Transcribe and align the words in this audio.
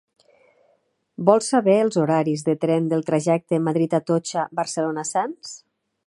Vol 1.29 1.43
saber 1.47 1.75
els 1.81 1.99
horaris 2.03 2.45
de 2.47 2.55
tren 2.63 2.87
del 2.93 3.05
trajecte 3.09 3.59
Madrid 3.67 3.93
Atocha- 4.01 4.47
Barcelona 4.61 5.05
Sants? 5.11 5.53